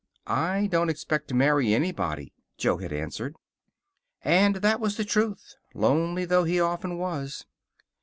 "I 0.25 0.65
don't 0.65 0.89
expect 0.89 1.27
to 1.27 1.35
marry 1.35 1.75
anybody," 1.75 2.33
Jo 2.57 2.77
had 2.77 2.91
answered. 2.91 3.35
And 4.23 4.55
that 4.55 4.79
was 4.79 4.97
the 4.97 5.05
truth, 5.05 5.57
lonely 5.75 6.25
though 6.25 6.43
he 6.43 6.59
often 6.59 6.97
was. 6.97 7.45